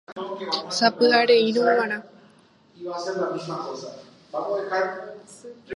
sapy'areírõ 0.77 1.61
g̃uarã 1.89 1.99